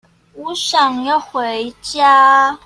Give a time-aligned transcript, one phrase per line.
[0.33, 2.59] 我想要回家